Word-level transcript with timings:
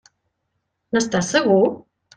N'estàs 0.97 1.31
segur? 1.37 1.63